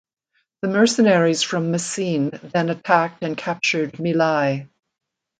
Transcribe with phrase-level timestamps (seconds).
[0.63, 4.67] The mercenaries from Messene then attacked and captured Mylae.